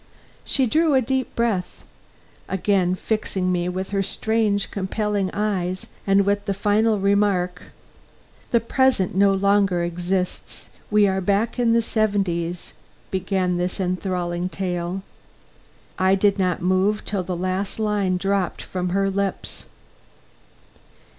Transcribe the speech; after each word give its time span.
She 0.43 0.65
drew 0.65 0.95
a 0.95 1.01
deep 1.03 1.35
breath; 1.35 1.83
again 2.49 2.95
fixed 2.95 3.35
me 3.37 3.69
with 3.69 3.91
her 3.91 4.01
strange, 4.01 4.71
compelling 4.71 5.29
eyes, 5.31 5.85
and 6.07 6.25
with 6.25 6.45
the 6.45 6.55
final 6.55 6.97
remark: 6.99 7.65
"The 8.49 8.61
present 8.61 9.13
no 9.13 9.31
longer 9.31 9.83
exists, 9.83 10.69
we 10.89 11.05
are 11.07 11.21
back 11.21 11.59
in 11.59 11.73
the 11.73 11.83
seventies" 11.83 12.73
began 13.11 13.57
this 13.57 13.79
enthralling 13.79 14.49
tale. 14.49 15.03
I 15.99 16.15
did 16.15 16.39
not 16.39 16.63
move 16.63 17.05
till 17.05 17.21
the 17.21 17.37
last 17.37 17.77
line 17.77 18.17
dropped 18.17 18.63
from 18.63 18.89
her 18.89 19.07
lips. 19.07 19.65